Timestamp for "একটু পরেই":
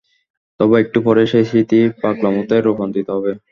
0.83-1.27